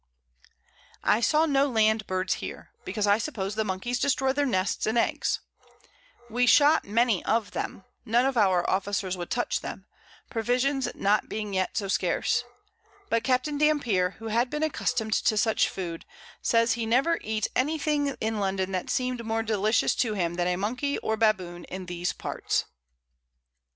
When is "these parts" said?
21.85-22.65